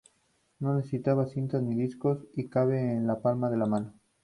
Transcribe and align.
No 0.57 0.73
necesita 0.73 1.23
cintas 1.27 1.61
ni 1.61 1.75
discos 1.75 2.25
y 2.33 2.49
cabe 2.49 2.79
en 2.95 3.05
la 3.05 3.21
palma 3.21 3.51
de 3.51 3.57
la 3.57 3.67
mano. 3.67 3.93